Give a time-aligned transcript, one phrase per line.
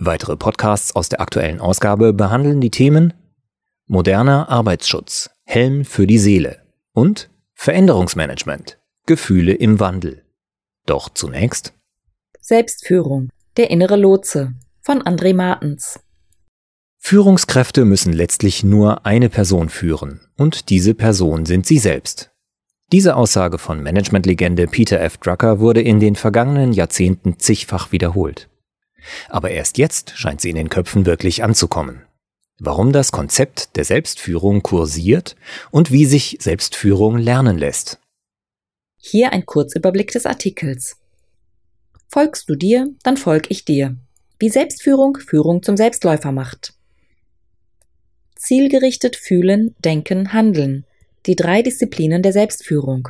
[0.00, 3.14] Weitere Podcasts aus der aktuellen Ausgabe behandeln die Themen
[3.88, 6.62] Moderner Arbeitsschutz, Helm für die Seele
[6.92, 10.24] und Veränderungsmanagement, Gefühle im Wandel.
[10.86, 11.72] Doch zunächst
[12.40, 15.98] Selbstführung, der innere Lotse von André Martens.
[16.98, 22.30] Führungskräfte müssen letztlich nur eine Person führen und diese Person sind sie selbst.
[22.92, 25.16] Diese Aussage von Managementlegende Peter F.
[25.16, 28.48] Drucker wurde in den vergangenen Jahrzehnten zigfach wiederholt.
[29.28, 32.02] Aber erst jetzt scheint sie in den Köpfen wirklich anzukommen.
[32.60, 35.36] Warum das Konzept der Selbstführung kursiert
[35.70, 38.00] und wie sich Selbstführung lernen lässt.
[38.96, 40.96] Hier ein Kurzüberblick des Artikels.
[42.08, 43.96] Folgst du dir, dann folg ich dir.
[44.40, 46.74] Wie Selbstführung Führung zum Selbstläufer macht.
[48.34, 50.84] Zielgerichtet fühlen, denken, handeln.
[51.26, 53.08] Die drei Disziplinen der Selbstführung.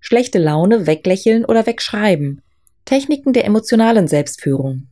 [0.00, 2.42] Schlechte Laune weglächeln oder wegschreiben.
[2.84, 4.88] Techniken der emotionalen Selbstführung.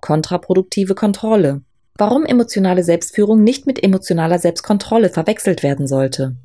[0.00, 1.62] Kontraproduktive Kontrolle.
[1.96, 6.36] Warum emotionale Selbstführung nicht mit emotionaler Selbstkontrolle verwechselt werden sollte.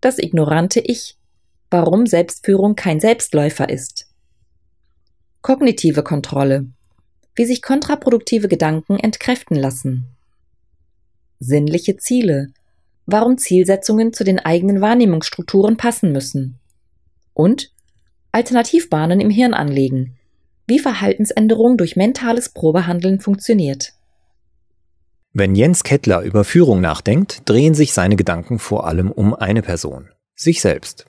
[0.00, 1.16] Das ignorante Ich.
[1.70, 4.08] Warum Selbstführung kein Selbstläufer ist.
[5.42, 6.66] Kognitive Kontrolle.
[7.36, 10.16] Wie sich kontraproduktive Gedanken entkräften lassen.
[11.38, 12.48] Sinnliche Ziele.
[13.06, 16.58] Warum Zielsetzungen zu den eigenen Wahrnehmungsstrukturen passen müssen.
[17.32, 17.72] Und
[18.32, 20.16] Alternativbahnen im Hirn anlegen,
[20.66, 23.92] wie Verhaltensänderung durch mentales Probehandeln funktioniert.
[25.32, 30.08] Wenn Jens Kettler über Führung nachdenkt, drehen sich seine Gedanken vor allem um eine Person,
[30.34, 31.06] sich selbst.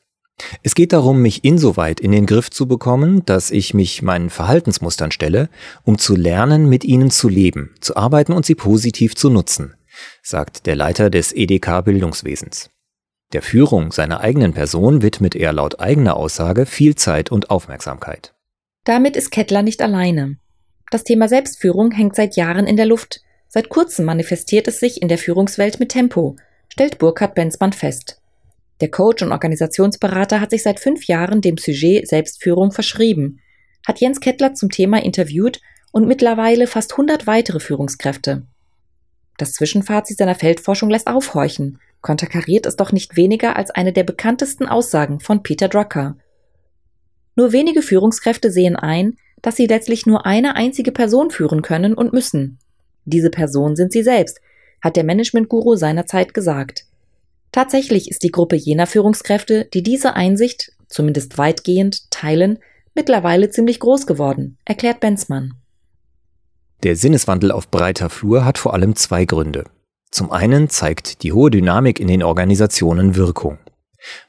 [0.63, 5.11] Es geht darum, mich insoweit in den Griff zu bekommen, dass ich mich meinen Verhaltensmustern
[5.11, 5.49] stelle,
[5.83, 9.75] um zu lernen, mit ihnen zu leben, zu arbeiten und sie positiv zu nutzen,
[10.23, 12.69] sagt der Leiter des EDK Bildungswesens.
[13.33, 18.33] Der Führung seiner eigenen Person widmet er laut eigener Aussage viel Zeit und Aufmerksamkeit.
[18.83, 20.37] Damit ist Kettler nicht alleine.
[20.89, 23.21] Das Thema Selbstführung hängt seit Jahren in der Luft.
[23.47, 26.35] Seit kurzem manifestiert es sich in der Führungswelt mit Tempo,
[26.67, 28.19] stellt Burkhard Benzmann fest.
[28.81, 33.39] Der Coach und Organisationsberater hat sich seit fünf Jahren dem Sujet Selbstführung verschrieben,
[33.87, 35.61] hat Jens Kettler zum Thema interviewt
[35.91, 38.43] und mittlerweile fast 100 weitere Führungskräfte.
[39.37, 44.67] Das Zwischenfazit seiner Feldforschung lässt aufhorchen konterkariert es doch nicht weniger als eine der bekanntesten
[44.67, 46.17] Aussagen von Peter Drucker.
[47.35, 52.13] Nur wenige Führungskräfte sehen ein, dass sie letztlich nur eine einzige Person führen können und
[52.13, 52.59] müssen.
[53.05, 54.39] Diese Person sind sie selbst,
[54.81, 56.85] hat der Managementguru seinerzeit gesagt.
[57.51, 62.59] Tatsächlich ist die Gruppe jener Führungskräfte, die diese Einsicht, zumindest weitgehend, teilen,
[62.93, 65.53] mittlerweile ziemlich groß geworden, erklärt Benzmann.
[66.83, 69.65] Der Sinneswandel auf breiter Flur hat vor allem zwei Gründe.
[70.11, 73.57] Zum einen zeigt die hohe Dynamik in den Organisationen Wirkung.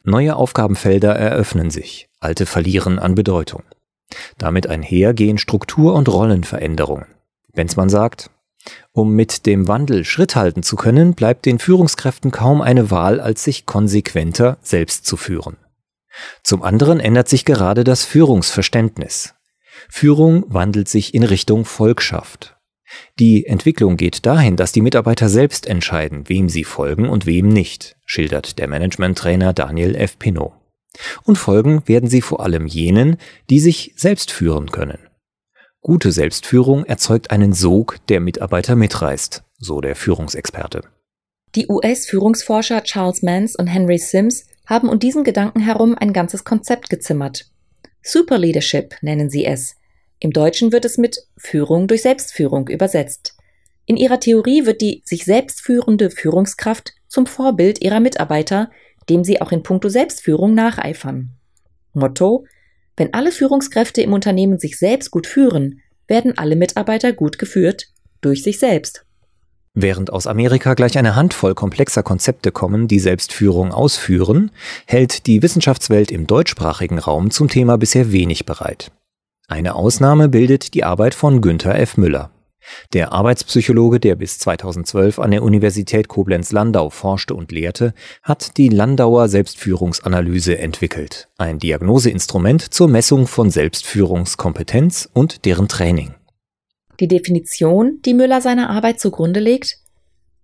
[0.04, 3.62] Neue Aufgabenfelder eröffnen sich, alte verlieren an Bedeutung.
[4.38, 7.06] Damit einher gehen Struktur- und Rollenveränderungen.
[7.53, 8.31] Benzmann sagt,
[8.93, 13.43] um mit dem Wandel Schritt halten zu können, bleibt den Führungskräften kaum eine Wahl, als
[13.43, 15.56] sich konsequenter selbst zu führen.
[16.43, 19.34] Zum anderen ändert sich gerade das Führungsverständnis.
[19.88, 22.56] Führung wandelt sich in Richtung Volkschaft.
[23.19, 27.97] Die Entwicklung geht dahin, dass die Mitarbeiter selbst entscheiden, wem sie folgen und wem nicht,
[28.04, 30.19] schildert der Managementtrainer Daniel F.
[30.19, 30.53] Pinot.
[31.25, 33.16] Und folgen werden sie vor allem jenen,
[33.48, 34.98] die sich selbst führen können.
[35.81, 40.82] Gute Selbstführung erzeugt einen Sog, der Mitarbeiter mitreißt, so der Führungsexperte.
[41.54, 46.88] Die US-Führungsforscher Charles Mans und Henry Sims haben um diesen Gedanken herum ein ganzes Konzept
[46.88, 47.46] gezimmert.
[48.02, 49.75] Superleadership nennen sie es,
[50.22, 53.36] im Deutschen wird es mit Führung durch Selbstführung übersetzt.
[53.86, 58.70] In ihrer Theorie wird die sich selbst führende Führungskraft zum Vorbild ihrer Mitarbeiter,
[59.08, 61.30] dem sie auch in puncto Selbstführung nacheifern.
[61.92, 62.46] Motto
[62.96, 67.88] Wenn alle Führungskräfte im Unternehmen sich selbst gut führen, werden alle Mitarbeiter gut geführt
[68.20, 69.04] durch sich selbst.
[69.74, 74.52] Während aus Amerika gleich eine Handvoll komplexer Konzepte kommen, die Selbstführung ausführen,
[74.86, 78.92] hält die Wissenschaftswelt im deutschsprachigen Raum zum Thema bisher wenig bereit.
[79.49, 81.97] Eine Ausnahme bildet die Arbeit von Günther F.
[81.97, 82.31] Müller.
[82.93, 87.93] Der Arbeitspsychologe, der bis 2012 an der Universität Koblenz-Landau forschte und lehrte,
[88.23, 96.15] hat die Landauer Selbstführungsanalyse entwickelt, ein Diagnoseinstrument zur Messung von Selbstführungskompetenz und deren Training.
[97.00, 99.79] Die Definition, die Müller seiner Arbeit zugrunde legt?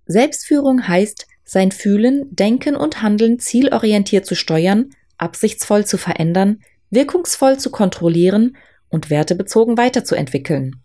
[0.07, 6.61] Selbstführung heißt, sein Fühlen, Denken und Handeln zielorientiert zu steuern, absichtsvoll zu verändern,
[6.91, 8.57] wirkungsvoll zu kontrollieren
[8.91, 10.77] und wertebezogen weiterzuentwickeln.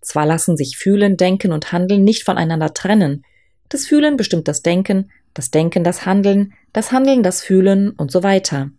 [0.00, 3.24] Zwar lassen sich Fühlen, Denken und Handeln nicht voneinander trennen.
[3.68, 8.22] Das Fühlen bestimmt das Denken, das Denken das Handeln, das Handeln das Fühlen und so
[8.22, 8.70] weiter.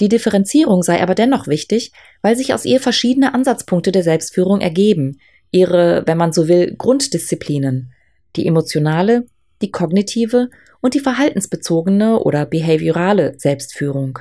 [0.00, 5.18] Die Differenzierung sei aber dennoch wichtig, weil sich aus ihr verschiedene Ansatzpunkte der Selbstführung ergeben,
[5.50, 7.92] ihre, wenn man so will, Grunddisziplinen,
[8.36, 9.26] die emotionale,
[9.62, 10.50] die kognitive
[10.82, 14.18] und die verhaltensbezogene oder behaviorale Selbstführung.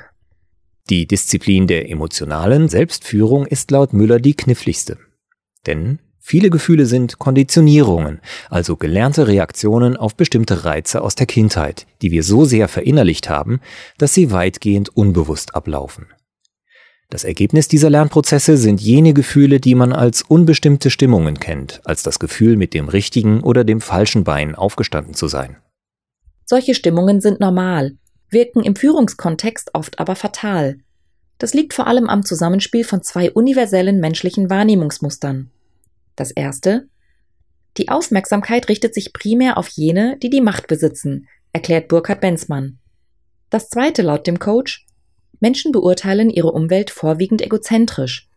[0.89, 4.99] Die Disziplin der emotionalen Selbstführung ist laut Müller die kniffligste.
[5.65, 8.19] Denn viele Gefühle sind Konditionierungen,
[8.51, 13.61] also gelernte Reaktionen auf bestimmte Reize aus der Kindheit, die wir so sehr verinnerlicht haben,
[13.97, 16.05] dass sie weitgehend unbewusst ablaufen.
[17.09, 22.19] Das Ergebnis dieser Lernprozesse sind jene Gefühle, die man als unbestimmte Stimmungen kennt, als das
[22.19, 25.57] Gefühl, mit dem richtigen oder dem falschen Bein aufgestanden zu sein.
[26.45, 27.97] Solche Stimmungen sind normal,
[28.29, 30.77] wirken im Führungskontext oft aber fatal.
[31.37, 35.51] Das liegt vor allem am Zusammenspiel von zwei universellen menschlichen Wahrnehmungsmustern.
[36.15, 36.87] Das erste
[37.77, 42.79] Die Aufmerksamkeit richtet sich primär auf jene, die die Macht besitzen, erklärt Burkhard Benzmann.
[43.49, 44.85] Das zweite laut dem Coach
[45.39, 48.29] Menschen beurteilen ihre Umwelt vorwiegend egozentrisch.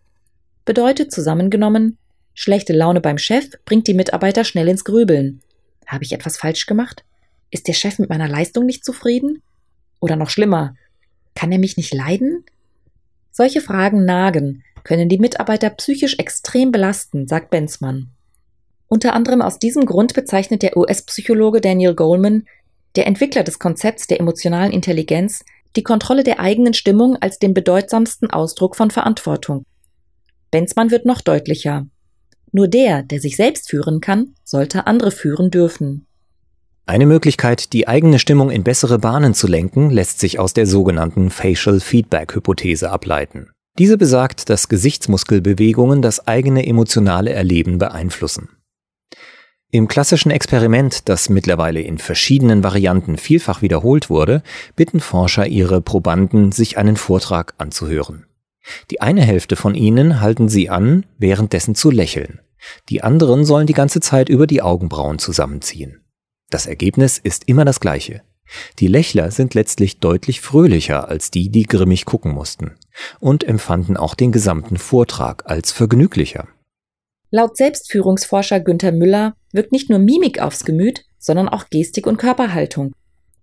[0.64, 1.98] Bedeutet zusammengenommen,
[2.34, 5.40] schlechte Laune beim Chef bringt die Mitarbeiter schnell ins Grübeln.
[5.86, 7.04] Habe ich etwas falsch gemacht?
[7.50, 9.42] Ist der Chef mit meiner Leistung nicht zufrieden?
[10.00, 10.74] Oder noch schlimmer,
[11.34, 12.44] kann er mich nicht leiden?
[13.30, 18.08] Solche Fragen nagen, können die Mitarbeiter psychisch extrem belasten, sagt Benzmann.
[18.88, 22.46] Unter anderem aus diesem Grund bezeichnet der US-Psychologe Daniel Goleman,
[22.96, 25.44] der Entwickler des Konzepts der emotionalen Intelligenz,
[25.76, 29.64] die Kontrolle der eigenen Stimmung als den bedeutsamsten Ausdruck von Verantwortung.
[30.50, 31.86] Benzmann wird noch deutlicher.
[32.50, 36.07] Nur der, der sich selbst führen kann, sollte andere führen dürfen.
[36.88, 41.28] Eine Möglichkeit, die eigene Stimmung in bessere Bahnen zu lenken, lässt sich aus der sogenannten
[41.28, 43.50] Facial Feedback Hypothese ableiten.
[43.78, 48.48] Diese besagt, dass Gesichtsmuskelbewegungen das eigene emotionale Erleben beeinflussen.
[49.70, 54.42] Im klassischen Experiment, das mittlerweile in verschiedenen Varianten vielfach wiederholt wurde,
[54.74, 58.24] bitten Forscher ihre Probanden, sich einen Vortrag anzuhören.
[58.90, 62.40] Die eine Hälfte von ihnen halten sie an, währenddessen zu lächeln.
[62.88, 66.00] Die anderen sollen die ganze Zeit über die Augenbrauen zusammenziehen.
[66.50, 68.22] Das Ergebnis ist immer das gleiche.
[68.78, 72.76] Die Lächler sind letztlich deutlich fröhlicher als die, die grimmig gucken mussten
[73.20, 76.48] und empfanden auch den gesamten Vortrag als vergnüglicher.
[77.30, 82.94] Laut Selbstführungsforscher Günther Müller wirkt nicht nur Mimik aufs Gemüt, sondern auch Gestik und Körperhaltung.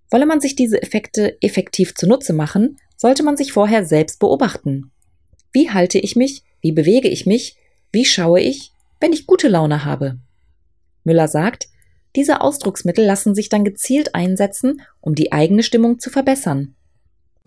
[0.09, 4.91] Wolle man sich diese Effekte effektiv zunutze machen, sollte man sich vorher selbst beobachten.
[5.51, 6.41] Wie halte ich mich?
[6.61, 7.57] Wie bewege ich mich?
[7.91, 10.17] Wie schaue ich, wenn ich gute Laune habe?
[11.03, 11.67] Müller sagt,
[12.15, 16.75] diese Ausdrucksmittel lassen sich dann gezielt einsetzen, um die eigene Stimmung zu verbessern.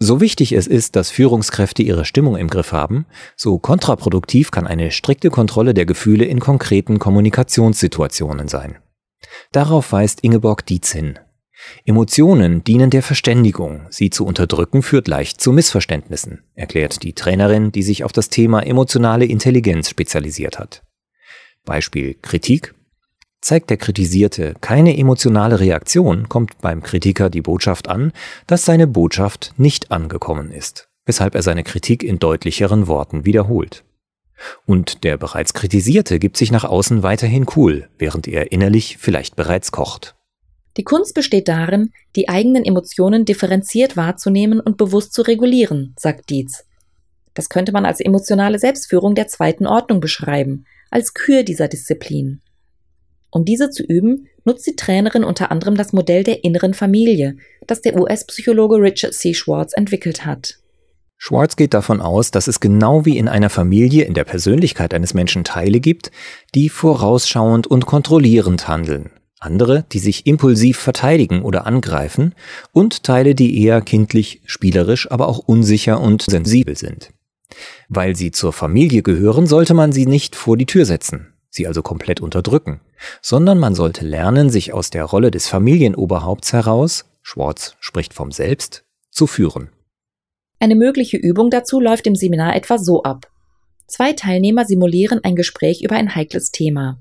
[0.00, 3.06] So wichtig es ist, dass Führungskräfte ihre Stimmung im Griff haben,
[3.36, 8.76] so kontraproduktiv kann eine strikte Kontrolle der Gefühle in konkreten Kommunikationssituationen sein.
[9.50, 11.18] Darauf weist Ingeborg Dietz hin.
[11.84, 17.82] Emotionen dienen der Verständigung, sie zu unterdrücken führt leicht zu Missverständnissen, erklärt die Trainerin, die
[17.82, 20.84] sich auf das Thema emotionale Intelligenz spezialisiert hat.
[21.64, 22.74] Beispiel Kritik,
[23.48, 28.12] Zeigt der Kritisierte keine emotionale Reaktion, kommt beim Kritiker die Botschaft an,
[28.46, 33.84] dass seine Botschaft nicht angekommen ist, weshalb er seine Kritik in deutlicheren Worten wiederholt.
[34.66, 39.72] Und der bereits Kritisierte gibt sich nach außen weiterhin cool, während er innerlich vielleicht bereits
[39.72, 40.14] kocht.
[40.76, 46.66] Die Kunst besteht darin, die eigenen Emotionen differenziert wahrzunehmen und bewusst zu regulieren, sagt Dietz.
[47.32, 52.42] Das könnte man als emotionale Selbstführung der zweiten Ordnung beschreiben, als Kür dieser Disziplin.
[53.30, 57.82] Um diese zu üben, nutzt die Trainerin unter anderem das Modell der inneren Familie, das
[57.82, 59.34] der US-Psychologe Richard C.
[59.34, 60.58] Schwartz entwickelt hat.
[61.18, 65.14] Schwartz geht davon aus, dass es genau wie in einer Familie in der Persönlichkeit eines
[65.14, 66.10] Menschen Teile gibt,
[66.54, 72.34] die vorausschauend und kontrollierend handeln, andere, die sich impulsiv verteidigen oder angreifen,
[72.72, 77.10] und Teile, die eher kindlich, spielerisch, aber auch unsicher und sensibel sind.
[77.88, 81.82] Weil sie zur Familie gehören, sollte man sie nicht vor die Tür setzen sie also
[81.82, 82.80] komplett unterdrücken,
[83.22, 88.84] sondern man sollte lernen, sich aus der Rolle des Familienoberhaupts heraus, Schwartz spricht vom Selbst,
[89.10, 89.70] zu führen.
[90.60, 93.30] Eine mögliche Übung dazu läuft im Seminar etwa so ab.
[93.86, 96.98] Zwei Teilnehmer simulieren ein Gespräch über ein heikles Thema.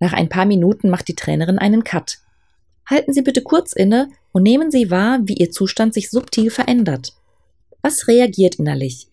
[0.00, 2.18] Nach ein paar Minuten macht die Trainerin einen Cut.
[2.88, 7.12] Halten Sie bitte kurz inne und nehmen Sie wahr, wie Ihr Zustand sich subtil verändert.
[7.82, 9.08] Was reagiert innerlich?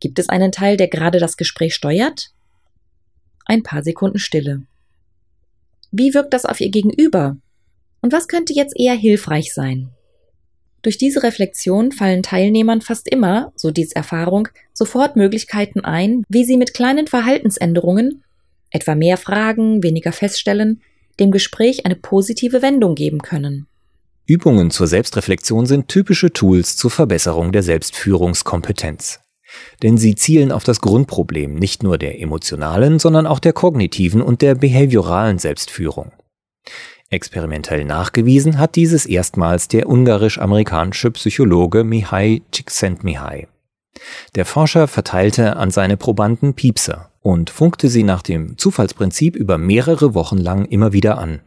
[0.00, 2.30] Gibt es einen Teil, der gerade das Gespräch steuert?
[3.56, 4.64] Ein paar Sekunden Stille.
[5.90, 7.38] Wie wirkt das auf ihr Gegenüber?
[8.02, 9.88] Und was könnte jetzt eher hilfreich sein?
[10.82, 16.58] Durch diese Reflexion fallen Teilnehmern fast immer, so dies Erfahrung, sofort Möglichkeiten ein, wie sie
[16.58, 18.24] mit kleinen Verhaltensänderungen,
[18.72, 20.82] etwa mehr Fragen, weniger feststellen,
[21.18, 23.66] dem Gespräch eine positive Wendung geben können.
[24.26, 29.20] Übungen zur Selbstreflexion sind typische Tools zur Verbesserung der Selbstführungskompetenz.
[29.82, 34.42] Denn sie zielen auf das Grundproblem nicht nur der emotionalen, sondern auch der kognitiven und
[34.42, 36.12] der behavioralen Selbstführung.
[37.08, 43.46] Experimentell nachgewiesen hat dieses erstmals der ungarisch-amerikanische Psychologe Mihai Csikszentmihalyi.
[44.34, 50.14] Der Forscher verteilte an seine Probanden Piepser und funkte sie nach dem Zufallsprinzip über mehrere
[50.14, 51.40] Wochen lang immer wieder an.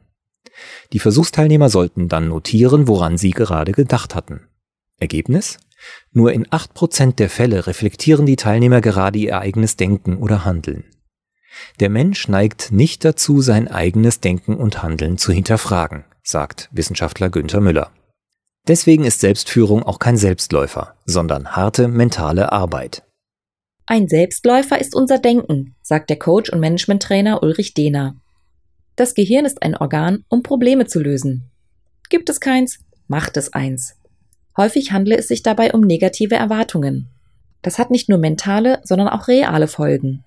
[0.94, 4.48] Die Versuchsteilnehmer sollten dann notieren, woran sie gerade gedacht hatten.
[4.98, 5.60] Ergebnis?
[6.12, 10.84] Nur in acht Prozent der Fälle reflektieren die Teilnehmer gerade ihr eigenes Denken oder Handeln.
[11.80, 17.62] Der Mensch neigt nicht dazu, sein eigenes Denken und Handeln zu hinterfragen, sagt Wissenschaftler Günther
[17.62, 17.92] Müller.
[18.68, 23.04] Deswegen ist Selbstführung auch kein Selbstläufer, sondern harte mentale Arbeit.
[23.86, 28.16] Ein Selbstläufer ist unser Denken, sagt der Coach und Managementtrainer Ulrich Dehner.
[28.96, 31.50] Das Gehirn ist ein Organ, um Probleme zu lösen.
[32.10, 33.96] Gibt es keins, macht es eins.
[34.60, 37.08] Häufig handle es sich dabei um negative Erwartungen.
[37.62, 40.26] Das hat nicht nur mentale, sondern auch reale Folgen.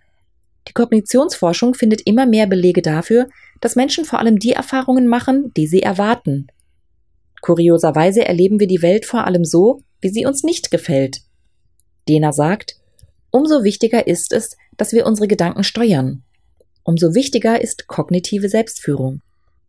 [0.68, 3.28] Die Kognitionsforschung findet immer mehr Belege dafür,
[3.60, 6.46] dass Menschen vor allem die Erfahrungen machen, die sie erwarten.
[7.42, 11.20] Kurioserweise erleben wir die Welt vor allem so, wie sie uns nicht gefällt.
[12.08, 12.76] Dena sagt,
[13.30, 16.22] umso wichtiger ist es, dass wir unsere Gedanken steuern.
[16.84, 19.20] Umso wichtiger ist kognitive Selbstführung.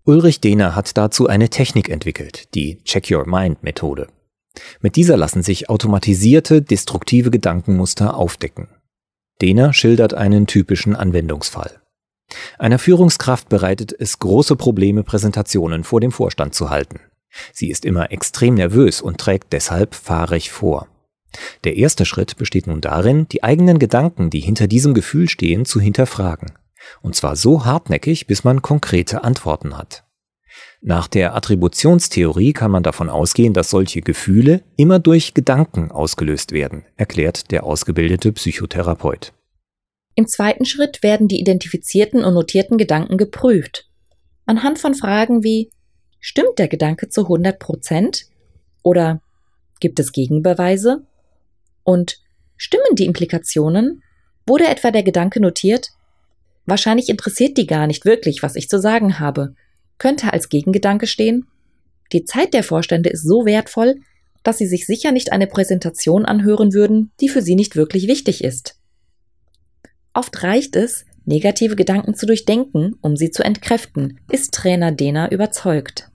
[0.05, 4.07] Ulrich Dehner hat dazu eine Technik entwickelt, die Check Your Mind Methode.
[4.81, 8.67] Mit dieser lassen sich automatisierte, destruktive Gedankenmuster aufdecken.
[9.41, 11.81] Dehner schildert einen typischen Anwendungsfall.
[12.57, 16.99] Einer Führungskraft bereitet es große Probleme, Präsentationen vor dem Vorstand zu halten.
[17.51, 20.87] Sie ist immer extrem nervös und trägt deshalb fahrig vor.
[21.63, 25.79] Der erste Schritt besteht nun darin, die eigenen Gedanken, die hinter diesem Gefühl stehen, zu
[25.79, 26.53] hinterfragen.
[27.01, 30.02] Und zwar so hartnäckig, bis man konkrete Antworten hat.
[30.85, 36.83] Nach der Attributionstheorie kann man davon ausgehen, dass solche Gefühle immer durch Gedanken ausgelöst werden,
[36.97, 39.31] erklärt der ausgebildete Psychotherapeut.
[40.15, 43.87] Im zweiten Schritt werden die identifizierten und notierten Gedanken geprüft.
[44.45, 45.71] Anhand von Fragen wie
[46.19, 48.25] Stimmt der Gedanke zu 100 Prozent?
[48.83, 49.21] Oder
[49.79, 51.05] gibt es Gegenbeweise?
[51.83, 52.19] Und
[52.57, 54.03] stimmen die Implikationen?
[54.45, 55.91] Wurde etwa der Gedanke notiert?
[56.65, 59.55] Wahrscheinlich interessiert die gar nicht wirklich, was ich zu sagen habe
[59.97, 61.47] könnte als Gegengedanke stehen,
[62.11, 63.95] die Zeit der Vorstände ist so wertvoll,
[64.43, 68.43] dass sie sich sicher nicht eine Präsentation anhören würden, die für sie nicht wirklich wichtig
[68.43, 68.77] ist.
[70.13, 76.09] Oft reicht es, negative Gedanken zu durchdenken, um sie zu entkräften, ist Trainer Dena überzeugt.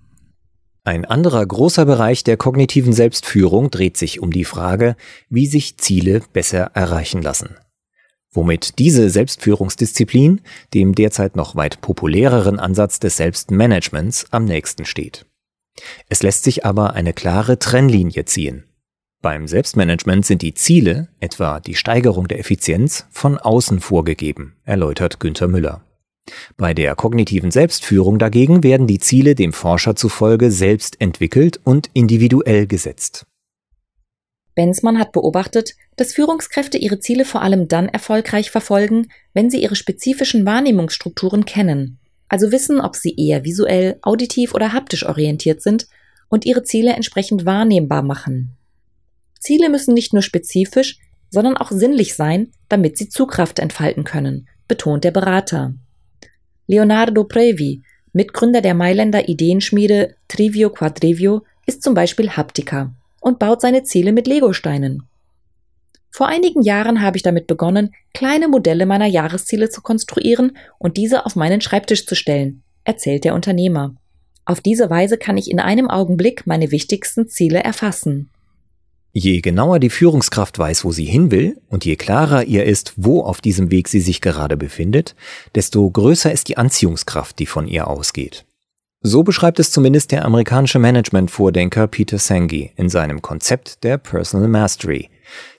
[0.84, 4.96] Ein anderer großer Bereich der kognitiven Selbstführung dreht sich um die Frage,
[5.28, 7.56] wie sich Ziele besser erreichen lassen
[8.32, 10.40] womit diese Selbstführungsdisziplin
[10.74, 15.26] dem derzeit noch weit populäreren Ansatz des Selbstmanagements am nächsten steht.
[16.08, 18.64] Es lässt sich aber eine klare Trennlinie ziehen.
[19.20, 25.48] Beim Selbstmanagement sind die Ziele, etwa die Steigerung der Effizienz, von außen vorgegeben, erläutert Günther
[25.48, 25.82] Müller.
[26.56, 32.66] Bei der kognitiven Selbstführung dagegen werden die Ziele dem Forscher zufolge selbst entwickelt und individuell
[32.66, 33.26] gesetzt.
[34.58, 39.76] Benzmann hat beobachtet, dass Führungskräfte ihre Ziele vor allem dann erfolgreich verfolgen, wenn sie ihre
[39.76, 45.86] spezifischen Wahrnehmungsstrukturen kennen, also wissen, ob sie eher visuell, auditiv oder haptisch orientiert sind
[46.28, 48.56] und ihre Ziele entsprechend wahrnehmbar machen.
[49.38, 50.98] Ziele müssen nicht nur spezifisch,
[51.30, 55.74] sondern auch sinnlich sein, damit sie Zugkraft entfalten können, betont der Berater.
[56.66, 62.92] Leonardo Previ, Mitgründer der Mailänder Ideenschmiede Trivio Quadrivio, ist zum Beispiel Haptiker
[63.28, 65.04] und baut seine Ziele mit Legosteinen.
[66.10, 71.26] Vor einigen Jahren habe ich damit begonnen, kleine Modelle meiner Jahresziele zu konstruieren und diese
[71.26, 73.94] auf meinen Schreibtisch zu stellen, erzählt der Unternehmer.
[74.44, 78.30] Auf diese Weise kann ich in einem Augenblick meine wichtigsten Ziele erfassen.
[79.12, 83.22] Je genauer die Führungskraft weiß, wo sie hin will, und je klarer ihr ist, wo
[83.22, 85.14] auf diesem Weg sie sich gerade befindet,
[85.54, 88.47] desto größer ist die Anziehungskraft, die von ihr ausgeht.
[89.00, 95.08] So beschreibt es zumindest der amerikanische Management-Vordenker Peter Senge in seinem Konzept der Personal Mastery,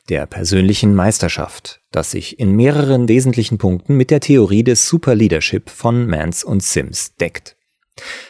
[0.10, 6.06] der persönlichen Meisterschaft, das sich in mehreren wesentlichen Punkten mit der Theorie des Superleadership von
[6.06, 7.56] Mans und Sims deckt.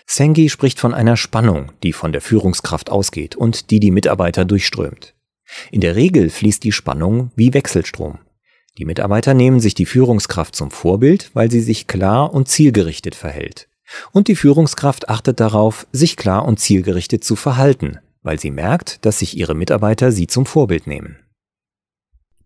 [0.06, 5.16] Senge spricht von einer Spannung, die von der Führungskraft ausgeht und die die Mitarbeiter durchströmt.
[5.72, 8.20] In der Regel fließt die Spannung wie Wechselstrom.
[8.78, 13.68] Die Mitarbeiter nehmen sich die Führungskraft zum Vorbild, weil sie sich klar und zielgerichtet verhält.
[14.12, 19.20] Und die Führungskraft achtet darauf, sich klar und zielgerichtet zu verhalten, weil sie merkt, dass
[19.20, 21.18] sich ihre Mitarbeiter sie zum Vorbild nehmen.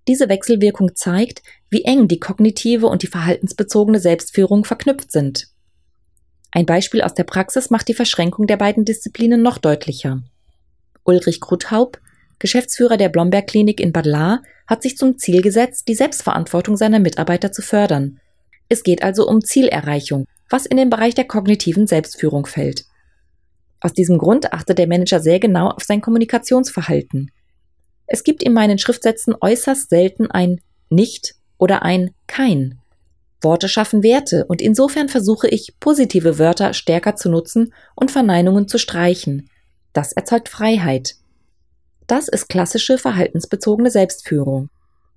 [0.08, 5.48] Diese Wechselwirkung zeigt, wie eng die kognitive und die verhaltensbezogene Selbstführung verknüpft sind.
[6.52, 10.22] Ein Beispiel aus der Praxis macht die Verschränkung der beiden Disziplinen noch deutlicher.
[11.04, 12.00] Ulrich Kruthaub,
[12.40, 17.00] Geschäftsführer der Blomberg Klinik in Bad Lahr, hat sich zum Ziel gesetzt, die Selbstverantwortung seiner
[17.00, 18.20] Mitarbeiter zu fördern.
[18.70, 22.86] Es geht also um Zielerreichung, was in den Bereich der kognitiven Selbstführung fällt.
[23.80, 27.32] Aus diesem Grund achtet der Manager sehr genau auf sein Kommunikationsverhalten.
[28.08, 32.80] Es gibt in meinen Schriftsätzen äußerst selten ein nicht oder ein kein.
[33.42, 38.78] Worte schaffen Werte und insofern versuche ich, positive Wörter stärker zu nutzen und Verneinungen zu
[38.78, 39.50] streichen.
[39.92, 41.16] Das erzeugt Freiheit.
[42.08, 44.70] Das ist klassische verhaltensbezogene Selbstführung.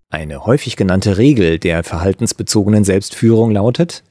[0.09, 4.05] Eine häufig genannte Regel der verhaltensbezogenen Selbstführung lautet,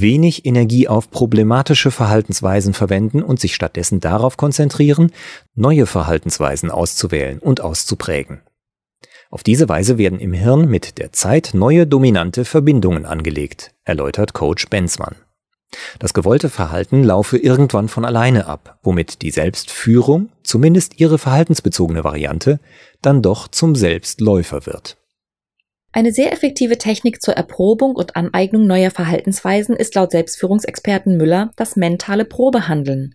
[0.00, 5.12] wenig Energie auf problematische Verhaltensweisen verwenden und sich stattdessen darauf konzentrieren,
[5.54, 8.40] neue Verhaltensweisen auszuwählen und auszuprägen.
[9.30, 14.68] Auf diese Weise werden im Hirn mit der Zeit neue dominante Verbindungen angelegt, erläutert Coach
[14.68, 15.16] Benzmann.
[15.98, 22.60] Das gewollte Verhalten laufe irgendwann von alleine ab, womit die Selbstführung, zumindest ihre verhaltensbezogene Variante,
[23.02, 24.96] dann doch zum Selbstläufer wird.
[25.96, 31.74] Eine sehr effektive Technik zur Erprobung und Aneignung neuer Verhaltensweisen ist laut Selbstführungsexperten Müller das
[31.74, 33.14] mentale Probehandeln.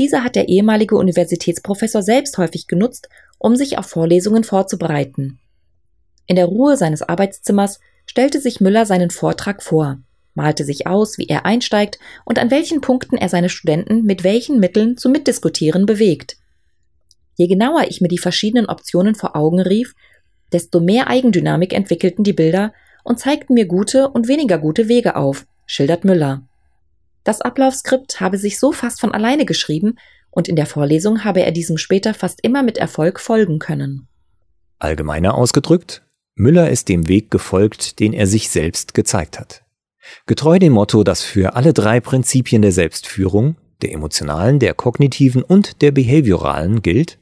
[0.00, 5.38] Diese hat der ehemalige Universitätsprofessor selbst häufig genutzt, um sich auf Vorlesungen vorzubereiten.
[6.26, 10.00] In der Ruhe seines Arbeitszimmers stellte sich Müller seinen Vortrag vor,
[10.34, 14.58] malte sich aus, wie er einsteigt und an welchen Punkten er seine Studenten mit welchen
[14.58, 16.36] Mitteln zum Mitdiskutieren bewegt.
[17.36, 19.94] Je genauer ich mir die verschiedenen Optionen vor Augen rief,
[20.52, 22.72] desto mehr Eigendynamik entwickelten die Bilder
[23.04, 26.42] und zeigten mir gute und weniger gute Wege auf, schildert Müller.
[27.24, 29.96] Das Ablaufskript habe sich so fast von alleine geschrieben
[30.30, 34.08] und in der Vorlesung habe er diesem später fast immer mit Erfolg folgen können.
[34.78, 36.02] Allgemeiner ausgedrückt,
[36.34, 39.62] Müller ist dem Weg gefolgt, den er sich selbst gezeigt hat.
[40.26, 45.82] Getreu dem Motto, das für alle drei Prinzipien der Selbstführung, der emotionalen, der kognitiven und
[45.82, 47.18] der behavioralen gilt,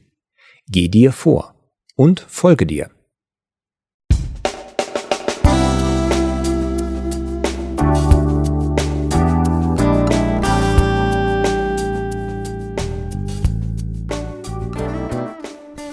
[0.67, 1.55] geh dir vor
[1.95, 2.89] und folge dir.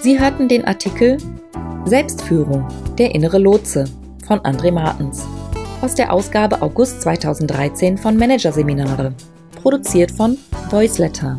[0.01, 1.17] Sie hörten den Artikel
[1.83, 2.65] Selbstführung,
[2.97, 3.83] der innere Lotse
[4.25, 5.25] von André Martens
[5.81, 9.13] aus der Ausgabe August 2013 von Managerseminare,
[9.61, 10.37] produziert von
[10.69, 11.37] Voiceletter.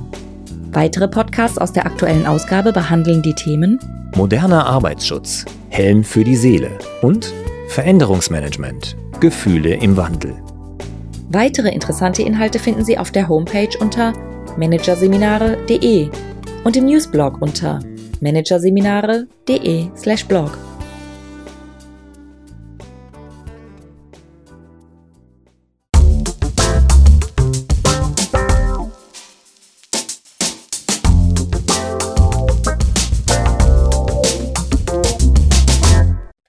[0.73, 3.79] Weitere Podcasts aus der aktuellen Ausgabe behandeln die Themen
[4.15, 6.71] Moderner Arbeitsschutz, Helm für die Seele
[7.01, 7.33] und
[7.69, 10.35] Veränderungsmanagement, Gefühle im Wandel.
[11.31, 14.13] Weitere interessante Inhalte finden Sie auf der Homepage unter
[14.59, 16.11] managerseminare.de
[16.65, 17.81] und im Newsblog unter
[18.21, 20.59] managerseminare.de/blog.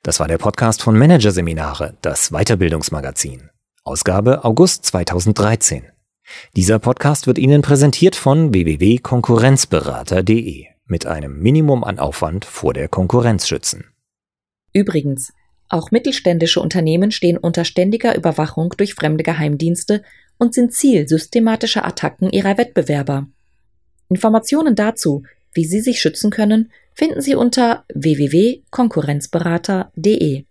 [0.03, 3.51] Das war der Podcast von Managerseminare, das Weiterbildungsmagazin.
[3.83, 5.83] Ausgabe August 2013.
[6.55, 13.47] Dieser Podcast wird Ihnen präsentiert von www.konkurrenzberater.de mit einem Minimum an Aufwand vor der Konkurrenz
[13.47, 13.85] schützen.
[14.73, 15.33] Übrigens,
[15.69, 20.03] auch mittelständische Unternehmen stehen unter ständiger Überwachung durch fremde Geheimdienste
[20.37, 23.27] und sind Ziel systematischer Attacken ihrer Wettbewerber.
[24.09, 25.23] Informationen dazu,
[25.53, 30.43] wie Sie sich schützen können, finden Sie unter www.konkurrenzberater.de.